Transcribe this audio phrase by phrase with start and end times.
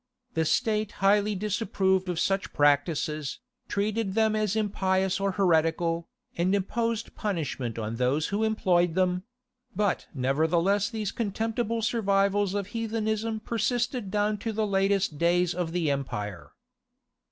[0.33, 7.13] The State highly disapproved of such practices, treated them as impious or heretical, and imposed
[7.13, 9.25] punishment on those who employed them:
[9.75, 15.91] but nevertheless these contemptible survivals of heathenism persisted down to the latest days of the
[15.91, 16.53] empire.